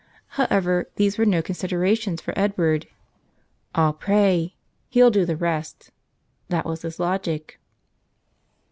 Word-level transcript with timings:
However, 0.29 0.89
these 0.95 1.19
were 1.19 1.27
no 1.27 1.43
considerations 1.43 2.21
for 2.21 2.33
Edward. 2.35 2.87
"I'll 3.75 3.93
pray; 3.93 4.55
he'll 4.89 5.11
do 5.11 5.25
the 5.27 5.37
rest." 5.37 5.91
That 6.49 6.65
was 6.65 6.81
his 6.81 6.99
logic. 6.99 7.59